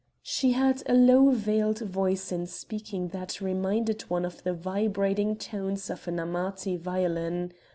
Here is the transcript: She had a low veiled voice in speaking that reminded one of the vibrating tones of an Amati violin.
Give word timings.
She 0.23 0.53
had 0.53 0.81
a 0.87 0.95
low 0.95 1.29
veiled 1.29 1.77
voice 1.77 2.31
in 2.31 2.47
speaking 2.47 3.09
that 3.09 3.39
reminded 3.39 4.01
one 4.09 4.25
of 4.25 4.41
the 4.41 4.51
vibrating 4.55 5.35
tones 5.35 5.91
of 5.91 6.07
an 6.07 6.19
Amati 6.19 6.75
violin. 6.75 7.53